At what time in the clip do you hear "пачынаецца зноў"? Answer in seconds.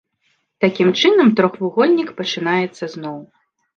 2.23-3.19